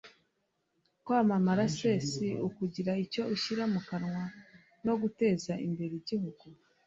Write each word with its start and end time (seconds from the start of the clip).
kwamamara 1.03 1.63
se 1.77 1.91
si 2.09 2.27
ukugira 2.47 2.91
icyo 3.03 3.21
ushyira 3.33 3.63
mu 3.73 3.81
kanwa 3.87 4.23
no 4.85 4.93
guteza 5.01 5.53
imbere 5.65 5.93
igihugu 6.01 6.43